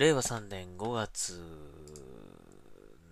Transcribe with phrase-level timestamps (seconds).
[0.00, 1.38] 令和3年5月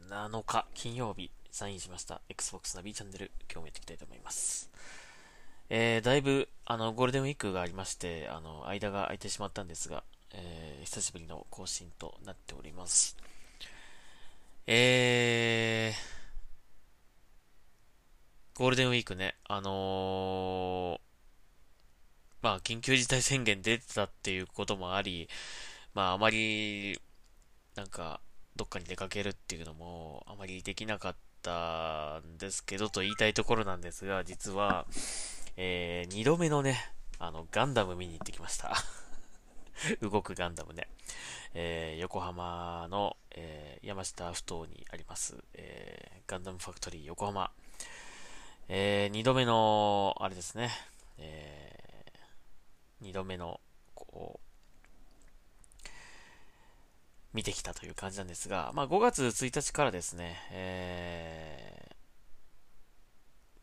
[0.09, 4.71] 7日金曜日サインしました Xbox ナビチャンネル今日もやっていきたいと思います。
[5.69, 13.19] えー、だいぶあのゴールデンウィークがありましてあの間が空いてしまったんですが、えー、久しぶりの更新となっております。
[14.67, 21.01] えー、ゴールデンウィークね、あのー、
[22.41, 25.29] まあ、緊急事態宣言出てたっていうこともあり、
[25.99, 26.97] まあ、あまり、
[27.75, 28.21] なんか、
[28.55, 34.87] どっかに出かけるっていうのも、あまりできなかったんですけど、と言いたいところなんですが、実は、
[35.57, 36.77] えー、二度目のね、
[37.19, 38.77] あの、ガンダム見に行ってきました。
[40.01, 40.87] 動くガンダムね。
[41.55, 47.51] えー、横浜の、えー、山下ふ頭にあります、えー、ガンダムファクトリー横浜。
[48.69, 50.71] えー、二度目の、あれですね、
[51.17, 53.61] えー、二度目の、
[53.97, 54.48] こう、
[57.39, 61.95] 見てきたという感じなんですが、まあ、5月1日からですね、えー、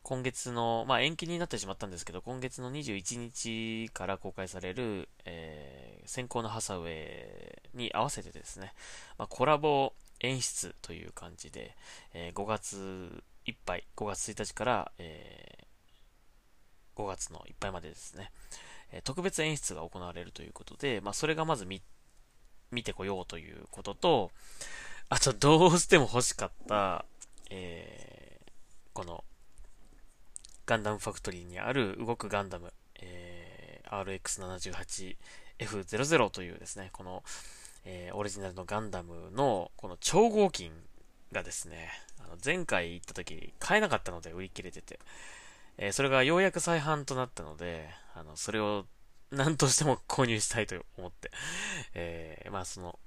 [0.01, 8.71] 今月の、まあ、延期になってしまったんですけど、今月の21日から公開される、えー、先行のハサウェイに合わせてですね、
[9.17, 11.75] まあ、コラボ演出という感じで、
[12.13, 18.31] えー、5月いっぱい、5月1日から、えー、5月のいっぱいまでですね、
[19.03, 21.81] 特別演出が行われるということで、まあ、それがまず3
[22.71, 24.31] 見てこようということと、
[25.09, 27.05] あとどうしても欲しかった、
[27.49, 28.51] えー、
[28.93, 29.23] この、
[30.65, 34.19] ガンダムファクトリーにある動くガンダム、えー、
[35.59, 37.23] RX78F00 というですね、この、
[37.85, 40.71] えー、オリジナルのガンダムのこの超合金
[41.31, 44.99] がですね、あの前回行った時に買えなかったので売り切れてて、
[45.77, 48.85] えー、それがようやく再販となったので、あの、それを
[49.31, 51.31] 何としても購入したいと思って、
[51.93, 52.99] えー、まあその、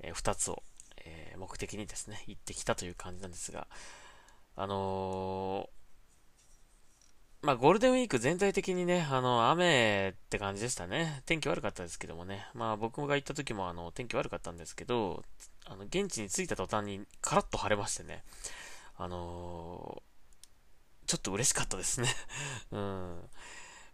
[0.00, 0.62] えー、二つを、
[0.98, 3.66] えー、目的にですね、行ってきたという感じなんですが、
[4.56, 11.22] あのー、まあゴールデンウィーク全体的にね、あの、雨って感じでしたね。
[11.24, 12.48] 天気悪かったですけどもね。
[12.52, 15.24] まあ僕が行った時もあの、天気悪かったんですけど、
[15.66, 18.24] あの、現地に着いた途端にカラッと晴れましてね。
[18.96, 22.08] あのー、ちょっと嬉しかったですね。
[22.72, 23.30] うん。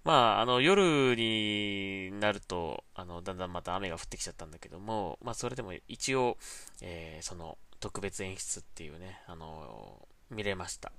[0.04, 6.36] まあ、あの、夜になると、あの、だんだんまた雨が降ってきちゃったんだけども、まあ、それでも一応、
[6.82, 10.90] えー、その、特別演出っていうね、あの見れました。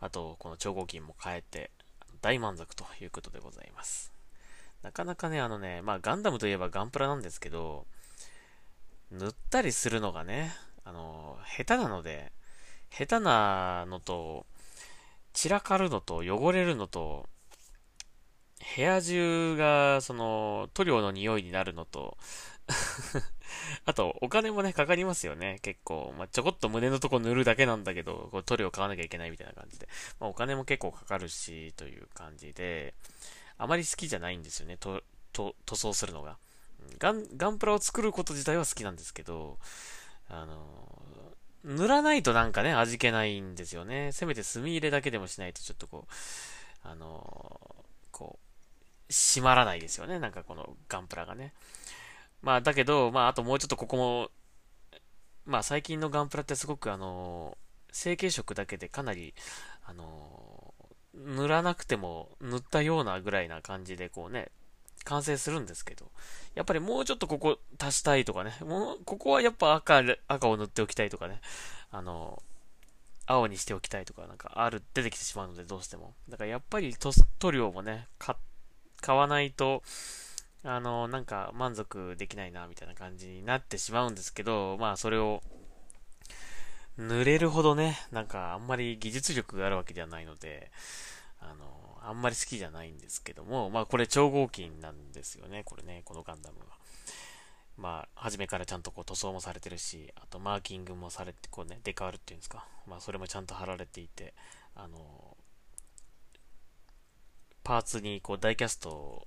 [0.00, 1.70] あと、この超合金も変えて、
[2.20, 4.12] 大満足ということでございます。
[4.82, 7.86] なかなかね、あのね、まあ、ガンダムといえばガンプラなんですけど、
[9.12, 10.52] 塗ったりするのがね、
[10.84, 12.32] あの下手なので、
[12.90, 14.46] 下手なのと、
[15.32, 17.28] 散らかるのと、汚れるのと、
[18.76, 22.16] 部屋中が、その、塗料の匂いになるのと
[23.84, 26.14] あと、お金もね、かかりますよね、結構。
[26.16, 29.88] まあ、ちょこっと胸のとこ塗るだけなんだけど、こう塗料買わなきゃいけないみたいな感じで。
[30.20, 32.94] まあ、お金も結構かかるし、という感じで、
[33.58, 35.02] あまり好きじゃないんですよね、と、
[35.32, 36.38] と、塗装するのが。
[36.98, 39.58] ガン、ガンプラを作ること自体は好きなんですけど、
[40.28, 44.12] あの、塗らないとなんかね、味気ないんですよね。
[44.12, 47.76] せめて墨入れだけでもしないと、ちょっとこう、あの、
[48.10, 48.51] こう、
[49.12, 50.18] 閉まらないですよね。
[50.18, 51.52] なんかこのガンプラがね。
[52.40, 54.30] まあだけど、まああともうちょっとここも、
[55.44, 57.56] まあ最近のガンプラってすごくあの、
[57.92, 59.34] 成型色だけでかなり、
[59.84, 60.74] あの、
[61.14, 64.48] 塗らなくても塗ったようなぐらいな感じでこうね、
[65.04, 66.10] 完成するんですけど、
[66.54, 71.40] やっぱりもうちょっとここ足したいとかね、もう、ここはやっぱ赤、赤を塗っておきたいとかね、
[71.90, 72.42] あの、
[73.26, 76.14] 青にしておきたいとかなんかある、出てきてしまうのでどうしても。
[76.28, 78.51] だからやっぱり塗料もね、買って
[79.02, 79.82] 買わないと、
[80.64, 85.42] あの、なんか満足できないな、みたいな感じになってしまうんですけど、まあそれを、
[86.98, 90.70] 濡れるほどね、なんかあんまり技術力があるわけではないので、
[91.40, 96.66] あの、あんまり好きじゃないんですけども、まあこれ超合金なんですよね、これね、このガンダムは。
[97.78, 102.66] まあ、初めからちゃんとこう塗装もされてるし、あとマーキングもされて、こうね、デカールっていうんですか。
[102.86, 104.34] まあそれもちゃんと貼られていて、
[104.76, 105.31] あの、
[107.64, 109.26] パーツにこうダイキャスト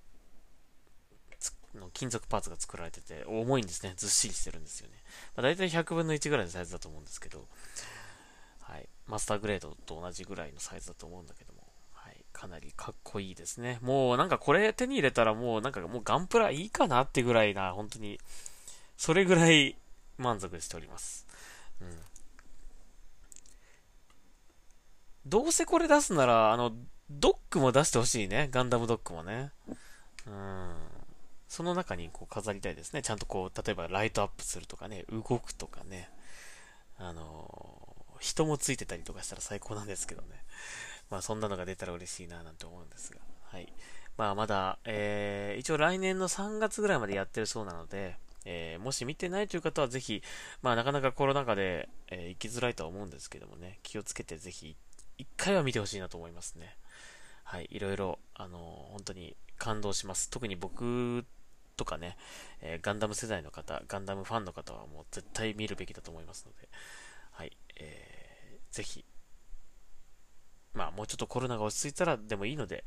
[1.75, 3.93] の金属パーツが作られてて、重いんですね。
[3.95, 4.95] ずっしりしてるんですよね。
[5.35, 7.47] まあ、大体100分の1ぐらいのサイズだと思うんですけど、
[8.61, 8.87] はい。
[9.07, 11.61] マスターグレードと同じぐらいのサイズだと思うんだけども、
[11.93, 12.25] はい。
[12.31, 13.79] かなりかっこいいですね。
[13.81, 18.19] もうなんかこれ手に入れたらもうなんかもうガンプラいいかなってぐらいな、本当に、
[18.97, 19.77] それぐらい
[20.17, 21.27] 満足しております。
[21.81, 21.97] うん。
[25.25, 26.71] どうせこれ出すなら、あの、
[27.09, 28.49] ドックも出してほしいね。
[28.51, 29.51] ガンダムドックもね。
[30.27, 30.73] うん。
[31.47, 33.01] その中にこう飾りたいですね。
[33.01, 36.09] ちゃんとこう、例えばライトアップするとかね、動くとかね、
[36.97, 40.27] あのー、人もついてたりとかしたら最高なんですけどね。
[41.11, 43.19] まあそんなのが出たら嬉しいななんて思うんですが。
[43.43, 43.71] はい。
[44.17, 50.23] まあまだ、えー、一応来年の3月ぐらいまでやってるそうなので、えー、もし見てないという方はぜひ、
[50.61, 54.75] まあなかなかコロナ禍で、えー、行きづらいとは思うんですけどもね、気をつけてぜひ、
[55.17, 56.75] 一回は見てほしいなと思いますね。
[57.45, 60.29] はい、いろいろ、あの、本当に感動します。
[60.29, 61.25] 特に僕
[61.77, 62.17] とかね、
[62.61, 66.67] えー、ガンダム世代の方、ガンダムファンの方はもう絶対見るべきだと思いますので、
[67.31, 69.05] はい、えー、ぜひ、
[70.73, 72.83] まあもうちょっとコロナが落ち着いたらでもいいので、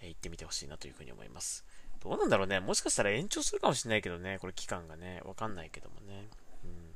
[0.00, 1.64] えー、行ってみてほしいなというふうに思います。
[2.00, 2.60] どうなんだろうね。
[2.60, 4.38] もしかしたら延長するかもしれないけどね。
[4.40, 5.20] これ期間がね。
[5.24, 6.28] わかんないけどもね。
[6.64, 6.94] うん、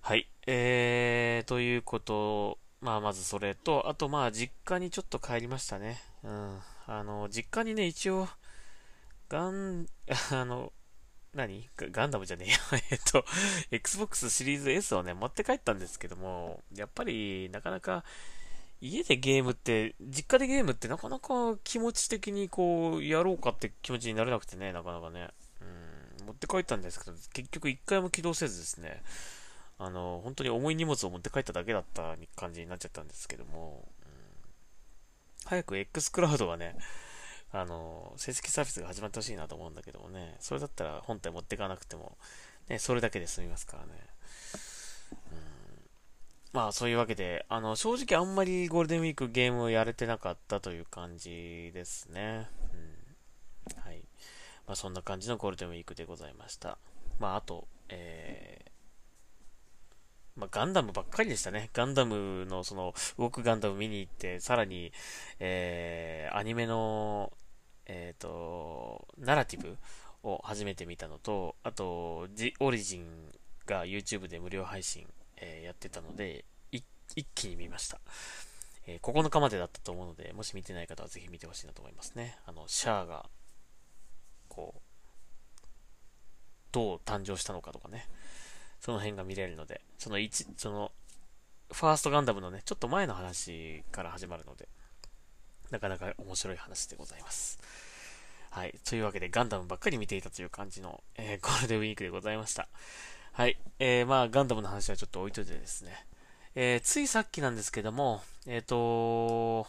[0.00, 0.28] はい。
[0.46, 6.02] えー、ということ、まあまずそれと、あとまあ実家にちょっと帰りましたね。
[6.24, 6.58] うん。
[6.86, 8.28] あの、実家にね、一応、
[9.28, 9.86] ガン、
[10.32, 10.72] あの、
[11.32, 11.70] 何？
[11.76, 12.58] ガンダムじゃねえよ。
[12.90, 13.24] えっと、
[13.70, 18.04] Xbox シリーズ S をね、持って帰ったんですけども、やっぱり、なかなか、
[18.80, 25.28] 家でゲームって、実家でゲームってなかなか気持ち的にこう、やろうかって気持ちになれなくてね、なかなかね。
[25.60, 29.02] うん、持って帰ったんですけど、結局一回も起動せずですね、
[29.84, 34.10] あの、本当に重い荷物を持って帰っただけだった感じになっちゃったんですけども、うん、
[35.44, 36.76] 早く X クラウドがね、
[37.50, 42.16] あの、成績サービスが始まってほしいなと思うんだけどもね、それだったら本体持っていかなくても、
[42.68, 43.92] ね、それだけで済みますからね。
[45.32, 45.38] うん、
[46.52, 52.48] まあそういうわけで、あの、正直あんまりゴールデンウィークゲームをやれてなかったという感じですね。
[52.72, 53.82] うん。
[53.82, 54.04] はい。
[54.66, 56.78] まあそんな感じのゴールデンウィークでございました。
[57.18, 58.71] まああと、えー、
[60.36, 61.70] まあ、ガンダムばっかりでしたね。
[61.72, 64.92] ガンダムのその、動くガンダム見に行って、さらに、
[65.38, 67.32] えー、アニメの、
[67.86, 69.76] えっ、ー、と、ナラティブ
[70.22, 73.06] を初めて見たのと、あと、ジオリジン
[73.66, 75.06] が YouTube で無料配信、
[75.36, 76.44] えー、やってたので、
[77.16, 78.00] 一気に見ました。
[78.86, 82.38] えー、9日までだったと思うので、もし見てない方はぜひ見てほしいなと思いますね。
[82.46, 83.26] あの、シャアが、
[84.48, 84.80] こう、
[86.72, 88.08] どう誕生したのかとかね、
[88.82, 90.92] その辺が見れるので、その1、その、
[91.72, 94.68] ファーストガンダムのね、ちょっと前の話から始まるので、
[95.70, 97.58] なかなか面白い話でございます。
[98.50, 98.74] はい。
[98.84, 102.68] というわけで、ガンダムばっかり見ていたという感じの、えー、ゴールデンウィークでございました。
[103.32, 103.56] はい。
[103.78, 106.06] えー、まあ、ガンダムの話はちょっと置いといてですね。
[106.54, 109.66] えー、ついさっきなんですけども、えっ、ー、と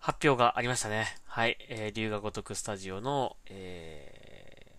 [0.00, 1.06] 発表がありましたね。
[1.24, 1.56] はい。
[1.68, 4.72] えー、龍が如くスタジオの、え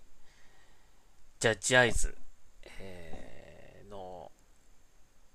[1.39, 2.17] ー、ジャッジアイズ、
[2.79, 4.29] えー、の、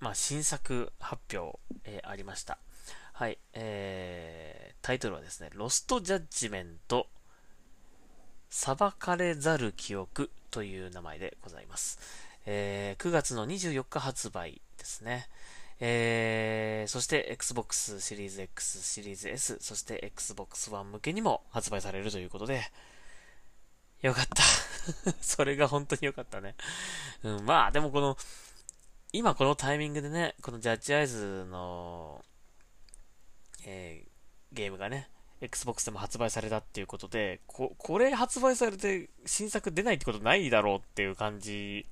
[0.03, 2.57] まあ、新作発表、えー、ありました。
[3.13, 7.07] はい、えー、タイトルはですね、ロストジャッジメント、
[8.49, 11.99] 裁かれざる記憶という名前でございます。
[12.45, 15.29] えー、9月の24日発売ですね。
[15.79, 22.61] えー、そして Xbox シリーズ X、シリーズ S、そして Xbox One 向けにも発売されるということで、
[24.01, 24.43] よかった
[25.23, 26.55] それが本当によかったね。
[27.23, 28.17] うん、まあ、でもこの、
[29.13, 32.23] 今このタイミングでね、このジャッジアイズの
[33.65, 35.09] えー、ゲームがね、
[35.41, 41.85] Xbox でも発売されたっていうことで、こ、これ発売されて新作出ないってことないだろうっていう感じ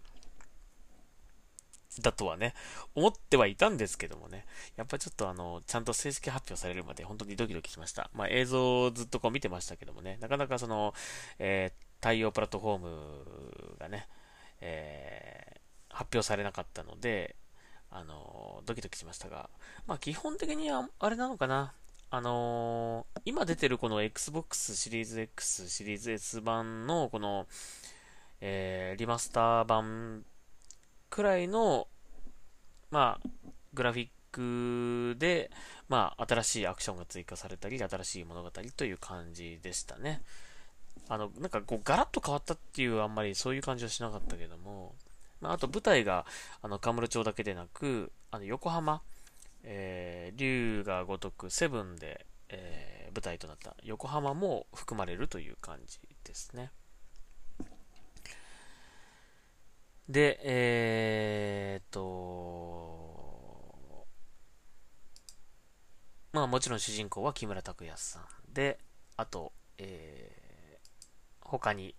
[2.02, 2.54] だとはね、
[2.96, 8.10] 思ってはいたんですけどもね、やっぱちょっとあの、ちゃんと正式発表されるまで本当にドキドキしました。
[8.14, 10.94] まあ映像をずっとこう見てましたけどもね、なかなかその、
[11.40, 14.08] えー、対応プラットフォームがね、
[14.62, 15.61] えー、
[15.92, 17.36] 発表されなかったので、
[17.90, 19.50] あの、ドキドキしましたが、
[19.88, 21.74] まあ基本的には、あれなのかな。
[22.14, 27.48] あのー、今出てるこの Xbox シリーズ X、シリーズ S 版のこの、
[28.42, 30.26] えー、リマスター版
[31.10, 31.88] くらいの、
[32.90, 33.30] まあ、
[33.74, 35.52] グラフィックで、
[35.88, 40.22] まあ、新しいアクションが追加されたり、新しい物語という感じでしたね。
[41.08, 44.96] あの、なんかこう、ガラッと変わったっていう、あんまりそういう感じはしなかったけども、
[45.42, 46.26] まあ、あと舞台が、
[46.62, 49.02] あの、カムロ町だけでなく、あの、横浜、
[49.64, 56.72] えー、竜が如くセブンで、えー、舞台となった横浜も含まれるという感じですね。
[60.08, 62.02] で、えー、っと、
[66.34, 68.80] まあもちろん主人公は木村拓哉さんで、
[69.18, 71.96] あと、えー、他に、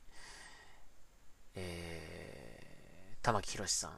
[1.55, 2.12] えー
[3.23, 3.93] 玉木宏さん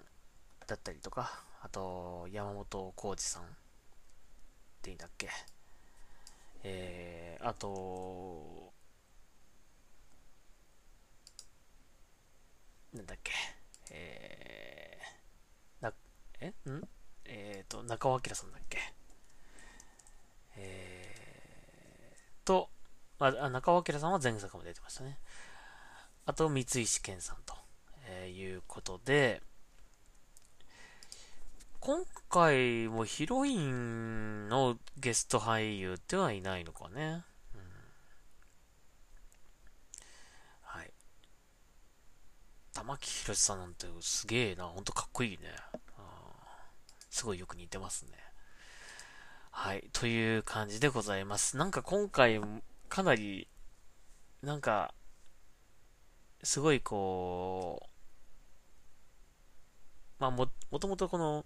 [0.67, 3.47] だったりとか、あと、山本浩二さんっ
[4.83, 5.31] ていいんだっけ。
[6.63, 8.73] えー、あと、
[12.93, 13.33] なんだっけ、
[13.91, 15.93] えー、な、
[16.41, 16.49] え？
[16.49, 16.89] ん？
[17.25, 18.79] えーと、中尾明さんだっけ。
[20.57, 22.69] えーと、
[23.19, 25.19] あ中尾明さんは前作も出てましたね。
[26.27, 27.64] あと、三石健さんと。
[28.25, 29.43] えー、いうことで、
[31.81, 37.25] 今回もヒロインのゲスト俳優ってはいないのかね。
[37.55, 37.61] うん、
[40.63, 40.91] はい。
[42.73, 44.65] 玉木宏さんなんてすげえな。
[44.65, 45.55] ほんとかっこいいね。
[47.11, 48.13] すごいよく似てますね。
[49.51, 49.89] はい。
[49.93, 51.57] という感じでございます。
[51.57, 52.41] なんか今回、
[52.89, 53.47] かなり、
[54.43, 54.95] なんか、
[56.43, 57.94] すごいこう、
[60.19, 61.45] まあも、もともとこの、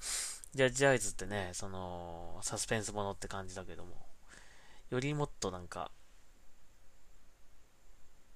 [0.55, 4.07] ジャッジアイズってね、その、サスペンスものって感じだけども、
[4.91, 5.91] よりもっとなんか、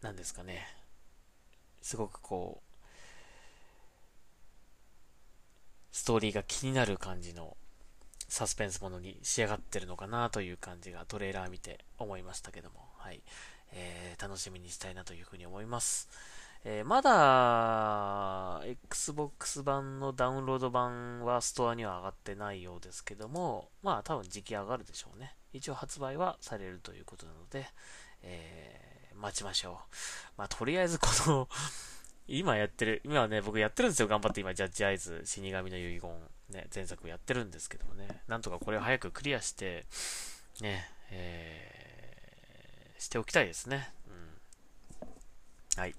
[0.00, 0.66] なんですかね、
[1.80, 2.72] すごくこう、
[5.92, 7.56] ストーリーが気になる感じの
[8.28, 13.22] サスペンスものに仕上がってるのかなという感じがトレーラー見て思いましたけども、はい。
[13.72, 16.08] えー、楽しみにしたいなというふうに思います。
[16.64, 17.10] えー、まだ、
[19.02, 25.34] Xbox 版のダウンロード版はストアには上がってないようですけども、まあ多分時期上がるでしょうね。
[25.52, 27.66] 一応発売はされるということなので、
[28.22, 29.74] えー、待ちましょう。
[30.36, 31.48] まあとりあえずこの
[32.28, 34.06] 今やってる、今はね、僕やってるんですよ。
[34.06, 39.84] 頑張って今、ジャッジアイズ、死神の遺言、ね、前作やってるんですけどもね、なんとかこれを早くクリアして、
[40.60, 43.92] ね、えー、しておきたいですね。
[44.06, 45.80] うん。
[45.80, 45.94] はい。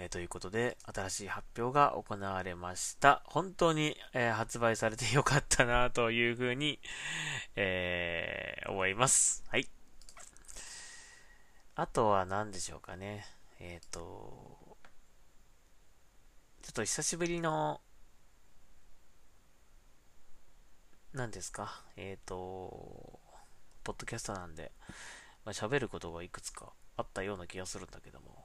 [0.00, 3.20] えー、ということで、新しい発表が行われました。
[3.26, 6.78] 本当に、えー、発売されてよかったなというふうに、
[7.56, 9.42] えー、思います。
[9.48, 9.68] はい。
[11.74, 13.26] あとは何でしょうかね。
[13.58, 13.98] えっ、と、
[16.62, 17.80] ちょっと久しぶりの、
[21.12, 21.82] 何ですか？
[21.96, 23.18] えっ、と、
[23.82, 24.70] ポッドキャストなんで、
[25.44, 28.44] まあ、喋ることがいくつかあったような気がするんだけども、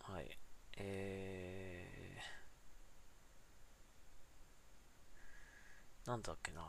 [0.00, 0.38] はい。
[0.80, 6.62] えー、なんだっけな。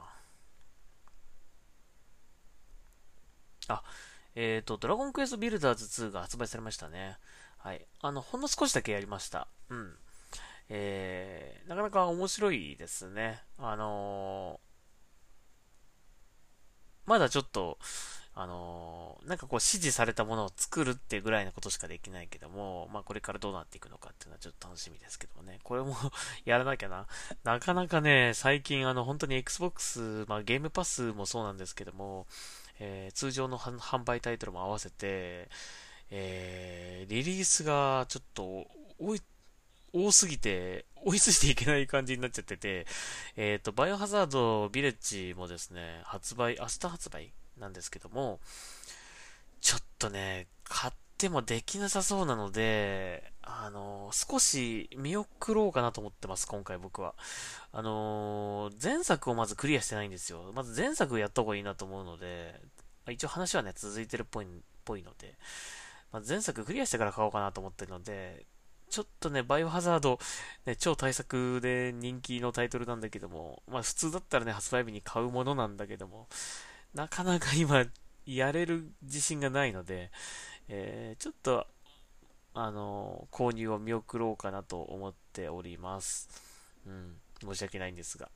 [3.68, 3.84] あ、
[4.36, 7.18] えっ、ー、と、ドラゴンクエストビルダーズ2が発売されましたね。
[7.58, 7.86] はい。
[8.02, 9.48] あの、ほんの少しだけやりました。
[9.70, 9.96] うん。
[10.70, 13.42] えー、なかなか面白いですね。
[13.58, 17.80] あのー、まだちょっと、
[18.42, 25.60] あの、なんかこう指示されたものを作るってぐらいのことしかできないけども、まあこれからどうなっていくのかっていうのはちょっと楽しみですけどもね。
[25.62, 25.94] これも
[26.46, 27.06] やらなきゃな。
[27.44, 32.28] なかなかね、最近あの本当に Xbox、まあゲームパスもそうなんですけども、
[32.80, 35.50] えー、通常の販売タイトルも合わせて、
[36.10, 38.68] えー、リリースがちょっと
[39.00, 39.22] 多い、
[39.92, 42.88] 多すぎて、追いついていけない感じになっちゃってて、
[43.36, 48.40] えっ、ー、と、バイオハザードビレッジもですね、発売、明日発売なんですけども、
[49.62, 57.16] ちょっとね、買ってもできなさそうなので、あの、少し見送ろうかなと思ってます、今回僕は。
[57.72, 60.52] あの、前作をまずクリアしてないんですよ。
[60.54, 62.62] まず前作やった方がいいなと思うので、
[63.10, 64.48] 一応話はね、続いてるっぽい、
[64.86, 65.36] ぽいので、
[66.12, 68.46] まあ、前作クリアしてから買おうかなと思ってるので、
[68.90, 70.20] ちょっとね、バイオハザード、
[70.66, 76.28] ね、超大作で人気のタイトルなんだけども、まあ普通だったらね、発売日に買うものなんだけども、
[76.94, 77.86] なかなか今、
[78.26, 80.12] やれる自信がないので、
[80.68, 81.66] えー、ちょっと、
[82.54, 86.30] あのー、購入を見送ろうかなと思っております。
[86.86, 88.30] うん、申し訳ないんですが。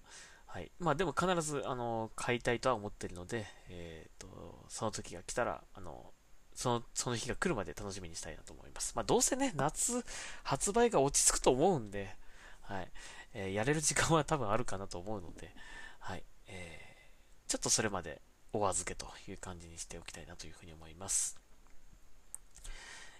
[0.45, 0.72] はい。
[0.79, 6.12] まあでも必ず、あのー、買いたいとは思ってるので、えっ、と、その時が来たら、あの、
[6.53, 8.93] その、その日が来るまで楽しみにしたいなと思います。
[8.95, 10.03] まあどうせね、夏、
[10.43, 12.15] 発売が落ち着くと思うんで、
[12.62, 12.91] はい。
[13.33, 15.55] え、やれる時間は多分あるかなと思うので、
[16.00, 16.24] はい。
[16.48, 18.22] えー、ちょっとそれまで
[18.53, 21.38] お預けという感じにしておきたいなというふうに思います。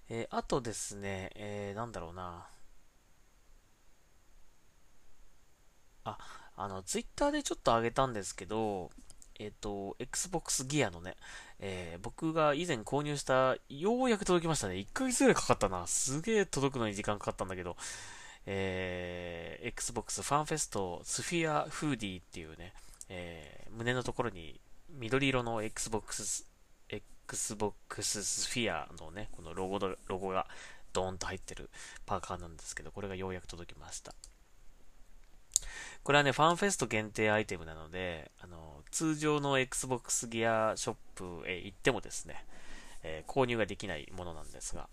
[0.10, 2.48] えー、あとですね、えー、なんだろうな。
[6.06, 6.18] あ、
[6.56, 8.92] あの、ツイッターでちょっと上げたんですけど、
[9.40, 11.16] えっ、ー、と、Xbox ギアのね、
[11.60, 14.76] えー、僕が以前購入した、ようやく届きましたね。
[14.76, 15.88] 1ヶ月ぐらいかかったな。
[15.88, 17.76] すげえ届くのに時間かかったんだけど、
[18.46, 22.74] えー、Xbox ファンフェストスフィアフーディーっていうね、
[23.10, 24.60] えー、胸のところに
[24.94, 26.46] 緑色の Xbox、
[26.90, 30.48] Xbox スフィアのね、このロゴロゴが
[30.94, 31.70] ドーンと入ってる
[32.06, 34.14] パーカーなんですけど、これがようやく届きました。
[36.04, 42.46] これはね、ファンフェスト限定アイテムなので、あの、通常の Xbox ギアショップへ行ってもですね、
[43.04, 44.90] えー、購入ができないものなんですが、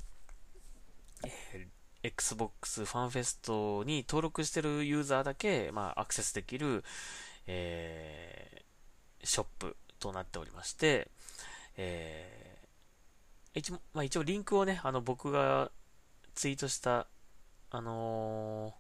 [1.25, 1.67] えー、
[2.03, 6.85] Xbox ファンフェストに登録してるユーザーだけ、まあ、アクセスできる、
[7.47, 11.09] えー、ショップとなっておりまして、
[11.77, 15.71] えー、一応、まあ、一応リンクをね、あの、僕が
[16.35, 17.07] ツイートした、
[17.71, 18.75] あの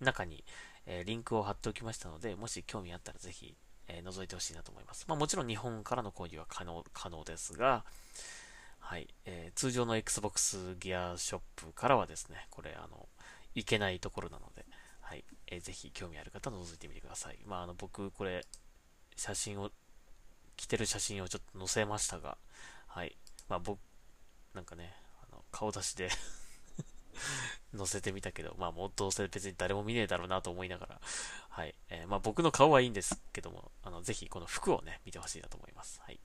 [0.00, 0.44] ー、中に、
[0.84, 3.56] えー、リンクを貼っておきましたので、もし興味あったらぜひ、
[3.88, 5.04] えー、覗いてほしいなと思います。
[5.08, 7.84] まあ、もちろん日本からの購入は可能、可能ですが、
[8.78, 13.08] はい、えー、通常の Xbox ギアショップからはですね、これ、あの、
[13.54, 14.64] いけないところなので、
[15.00, 17.38] はい、えー、ぜひ興味ある方は覗いてみてください。
[17.46, 18.46] まあ、あの、僕、これ、
[19.16, 19.70] 写真を、
[20.56, 22.36] 着てる写真をちょっと載せましたが、
[22.86, 23.16] はい、
[23.48, 23.78] まあ、僕、
[24.54, 26.08] なんかね、あの、顔出しで
[27.76, 31.00] 載せてみたけど、まあもうどうせ別に誰も見ねえだろうなと思いながら、
[31.50, 31.74] はい。
[31.88, 36.00] えー、まあ僕の顔はいいんですけども、あの、ぜひこの服をね、見てほしいなと思います。
[36.02, 36.20] はい。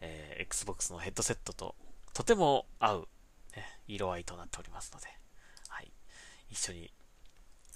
[0.00, 1.74] えー、Xbox のヘッドセットと
[2.12, 3.08] とても合う、
[3.54, 5.08] ね、色合いとなっておりますので、
[5.68, 5.92] はい。
[6.50, 6.92] 一緒に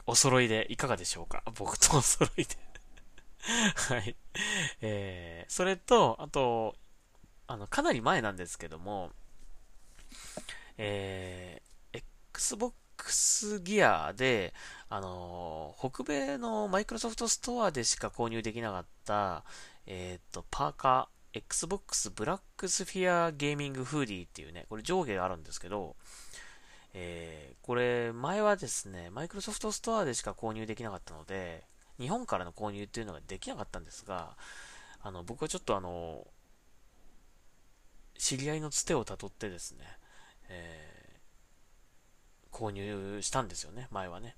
[0.07, 1.43] お揃いでいかがでしょうか？
[1.55, 2.57] 僕とお揃いで
[3.89, 4.17] はい。
[4.81, 6.77] えー、それと、あと、
[7.47, 9.13] あの、かなり前なんですけども、
[10.79, 14.55] えー、Xbox ギアで、
[14.89, 19.45] あの、北米のマイクロソフトストアでしか購入できなかった、
[19.87, 25.97] えっ、ー、と、パーカー、Xbox ブラックスフィアゲーミングフーディーっていうね、これ上下があるんですけど、
[26.95, 31.65] えー、これ前はですね、マイクロソフトストアでしか購入できなかったので、
[31.99, 34.37] 日本からの購入っていうのができなかったんですが、
[35.03, 36.27] あの、僕はちょっとあの、
[38.19, 39.85] 知り合いのつてをたどってですね、
[40.49, 44.37] えー、購入したんですよね、前はね。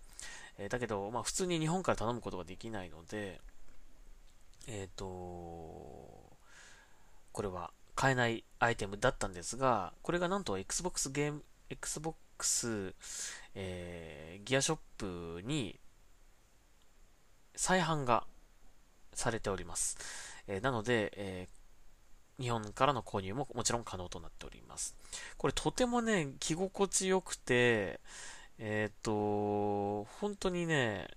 [0.59, 3.41] えー、だけど、まあ普通に日本から頼むことができないので、
[4.67, 6.37] えっ、ー、と、こ
[7.43, 12.95] れは買えないアイテムだったんですが、これがなんと Xbox ゲーム、Xbox、
[13.55, 15.79] えー、ギアショップに
[17.57, 18.25] 再販が
[19.15, 19.99] されております。
[20.47, 21.49] えー、なので、え
[22.39, 24.95] 日本からの購入ももちろん可能となっております。
[25.39, 28.01] これとてもね、着心地よくて、
[28.59, 31.09] えっ、と、本当にね、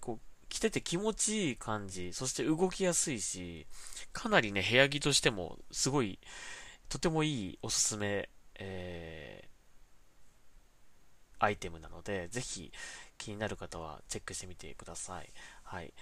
[0.00, 3.66] こう、着てて気持ちいい感じ、そして動きやすいし、
[4.12, 6.18] かなりね、部屋着としてもすごい、
[6.88, 9.53] とてもいいおすすめ、えー、
[11.44, 12.72] アイテムなので、ぜひ
[13.18, 15.28] 気になる方はチェックしてみてください。
[15.62, 15.92] はい。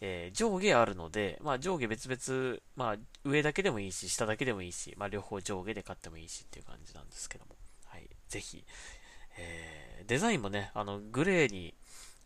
[0.00, 7.54] えー、上下あるので、まあ上下別々、まあ上だけでもいいし、下だけでもいいし、まあ両方上下で買ってもいいしっていう感じなんですけども、
[7.86, 8.64] はい、ぜひ、
[9.38, 11.74] えー、デザインもね、あの、グレーに、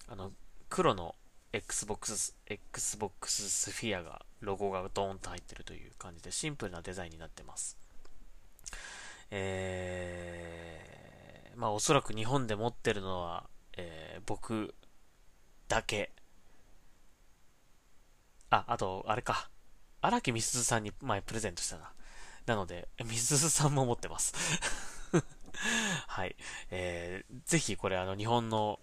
[0.09, 0.33] あの、
[0.71, 1.15] 黒の
[1.53, 7.77] Xbox、Xbox スフィアが、ロゴがドーンと入ってるという感じで、シンプルなデザインになってます。
[9.31, 11.06] えー、
[11.57, 14.75] まあおそらく日本で持ってるのは、えー、僕
[15.69, 16.12] だけ
[18.51, 19.51] あ、あと、あれか。
[20.01, 21.92] 荒木みすずさんに前プレゼントしたな。
[22.47, 24.35] なので、みすずさんも持ってます。
[26.07, 26.37] はい。
[26.71, 28.79] えー、ぜひこれあの日本の、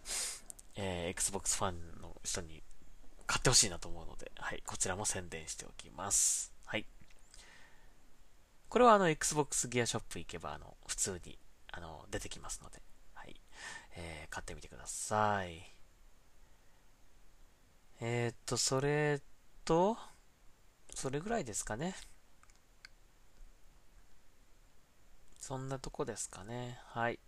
[0.76, 2.62] えー、Xbox ファンの人に
[3.26, 4.62] 買ってほしいなと思うので、はい。
[4.66, 6.54] こちらも宣伝しておきます。
[6.66, 6.86] はい。
[8.68, 11.40] これはあの Xbox ギアショップ行けばあの普通に
[11.76, 12.82] あの出てきますので、
[13.14, 13.36] はい。
[13.96, 15.74] えー、買ってみてください。
[18.00, 19.22] えー、っと、それ
[19.66, 19.98] と、
[20.94, 21.96] それぐらいですかね。
[25.40, 26.80] そんなとこですかね。
[26.86, 27.20] はい。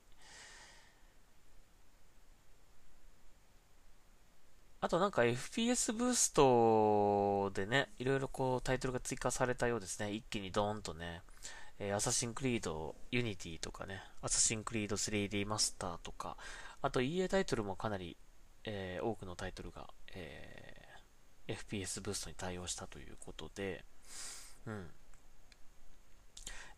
[4.80, 10.14] あとなんか FPS ブーストでね、いろいろこうタイトルが追加されたようですね。
[10.14, 11.24] 一気にドーンとね、
[11.80, 16.38] えー、アサシンクリードユニティとかね、アサシンクリード 3D マスターとか、
[16.82, 18.18] あと EA タイトルもかなり、
[18.64, 20.86] えー、多くのタイトルが、え
[21.48, 23.84] FPS ブーストに対応したということで、
[24.66, 24.88] うん。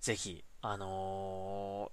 [0.01, 1.91] ぜひ、あの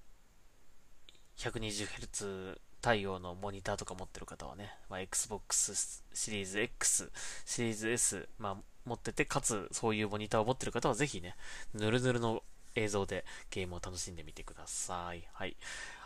[1.36, 7.10] ー、120Hz 対応のモニターとか持ってる方はね、まあ、Xbox シリーズ X、
[7.46, 11.34] シリーズ S、まあ、持ってて、かつそういうモニターを持ってる方はぜひね、
[11.72, 12.42] ぬるぬるの
[12.74, 15.26] 映像でゲームを楽しんでみてください。
[15.32, 15.56] はい。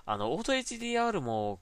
[0.07, 1.61] あの、オート HDR も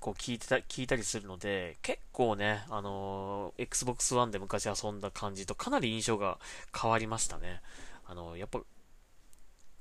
[0.00, 6.38] こう聞いてた、聞いたりするので、結構ね、あのー、Xbox One で昔遊んだ感じとかなり印象が
[6.78, 7.60] 変わりましたね。
[8.06, 8.60] あのー、やっぱ、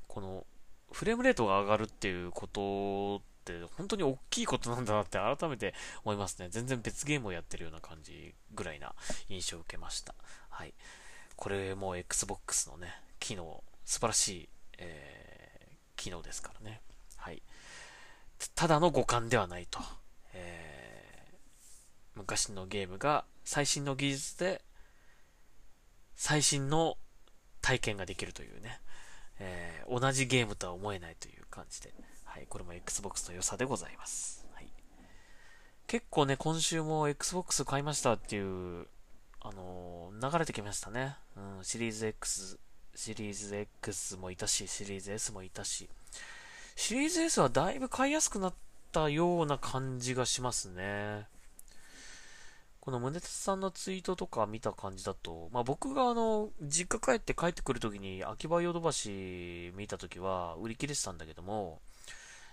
[0.07, 0.45] この、
[0.91, 6.47] フレームレートが上がるっていうことって本当に大きいことなんだなって改めて思いますね。
[6.49, 8.95] 全然別ゲームをやってるような感じぐらいな
[9.29, 10.15] 印象を受けました。
[10.49, 10.73] はい。
[11.35, 12.87] これも Xbox のね、
[13.19, 16.81] 機能、素晴らしい、えー、機能ですからね。
[17.15, 17.41] はい。
[18.53, 19.79] ただの互換ではないと
[20.33, 21.15] え。
[22.15, 24.61] 昔のゲームが最新の技術で
[26.15, 26.97] 最新の
[27.61, 28.79] 体験ができるというね、
[29.39, 31.93] えー、同じゲームとは思えないという感じで、
[32.23, 34.45] はい、これも Xbox の良さでございます。
[34.53, 34.67] はい、
[35.87, 38.87] 結構ね、今週も Xbox 買いましたっていう、
[39.41, 41.15] あのー、流れてきましたね。
[41.35, 42.59] うん、シリーズ X、
[42.95, 45.89] シリーズ X もいたし、シリーズ S もいたし、
[46.75, 48.53] シリーズ S はだいぶ買いやすくなっ
[48.91, 51.27] たような感じがしますね。
[52.79, 61.81] この宗達さんのツイートとか見た感じだと、まあ、僕があの、実家帰って帰ってくるときに、秋葉ヨドバシ見たときは売り切れてたんだけども、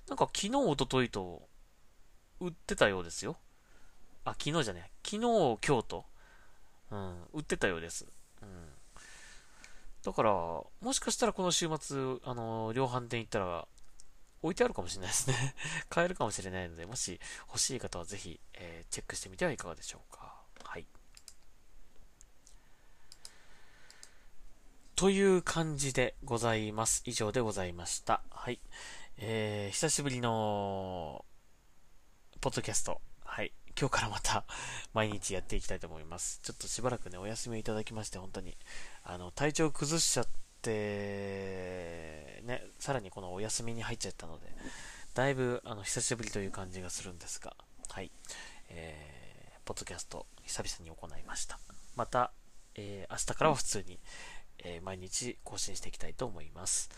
[0.09, 1.43] なんか昨日、おとといと、
[2.41, 3.37] 売ってたようですよ。
[4.25, 6.05] あ、昨日じゃね昨日、今日と、
[6.91, 8.07] うん、売ってたようです。
[10.05, 13.67] だから、もしかしたらこの週末、あの、量販店行ったら、
[14.43, 15.55] 置いてあるかもしれないですね
[15.89, 20.43] 買えるかもしれないので、もし欲しい方はぜひ、えー、チェックしてみてはいかがでしょうか。
[20.65, 20.87] はい。
[24.97, 27.03] という感じでございます。
[27.05, 28.23] 以上でございました。
[28.31, 28.61] はい。
[29.19, 31.25] えー、久しぶりの、
[32.41, 33.01] ポッドキャスト。
[33.79, 34.45] 今日からまた
[34.95, 36.41] 毎日やっていきたいと思います。
[36.45, 38.57] ちょっとしばらくね、お休みをいただきまして、本当に、
[39.05, 40.29] あの、体調崩しちゃっ
[40.63, 44.53] て、ね、さらにこのお休みに入っちゃったので、
[45.15, 47.57] だいぶ、あの、久しぶりという感じがするんですが、
[47.89, 48.11] はい。
[48.69, 49.23] えー
[49.65, 51.59] ポッドキャスト久々に行いました。
[51.95, 52.33] また、
[52.75, 54.01] えー、明日からは普通に、
[54.59, 56.91] えー、毎日更新していきたいと思います。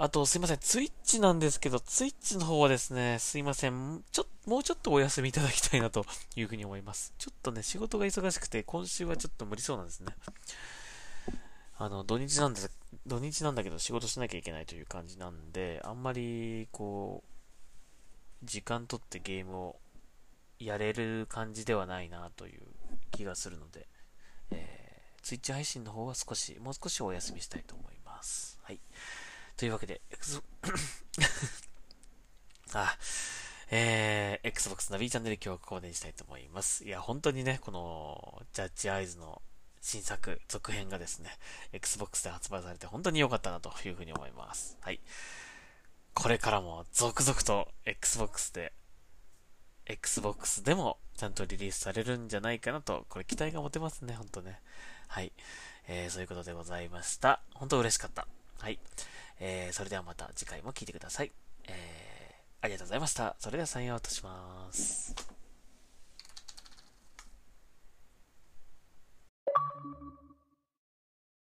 [0.00, 0.58] あと、すいません。
[0.58, 4.04] ツイッチなんですけど、ツイッチの方はですね、すいません。
[4.12, 6.06] ちょ、もうちょっとお休みいただきたいなと
[6.36, 7.12] いうふうに思います。
[7.18, 10.14] ちょっとね、仕事が忙しくて、今週はちょっと無理そうなんですね。
[11.78, 12.70] あの、土日なんです、
[13.08, 19.80] 土日なんだけど仕事しなきゃいけないという感じなんで、あんまり、こう、時間取ってゲームを
[20.60, 22.62] やれる感じではないなという
[23.10, 23.88] 気がするので、
[24.52, 28.57] えー、ツイッチ配信の方は少し、もう少しお休みしたいと思います。
[29.58, 30.00] というわけで、
[32.74, 32.96] あ、
[33.72, 36.84] えー、Xbox ナビチャンネル今日はここまでにしたいと思います。
[36.84, 39.42] いや、本当にね、この、ジャッジアイズの
[39.80, 41.36] 新作、続編がですね、
[41.72, 44.78] Xbox で発売されて本当に良かったなというふうに思います。
[44.80, 45.00] はい。
[46.14, 48.72] これからも続々と Xbox で
[49.86, 54.60] Xbox でもちゃんとリリースされるんじゃないかなと、これ期待が持てますね、ほんとね。
[55.08, 55.32] はい。
[55.88, 57.42] えー、そういうことでございました。
[57.54, 58.28] 本当嬉しかった。
[58.60, 58.78] はい。
[59.40, 61.32] えー、それではまた次回も聴いてください。
[61.68, 63.36] えー、ありがとうございました。
[63.38, 65.37] それではサインアウトします。